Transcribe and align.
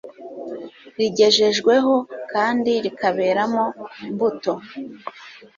rigejejweho 0.97 1.93
kandi 2.31 2.71
rikaberamo 2.83 3.63
imbuto 4.09 4.53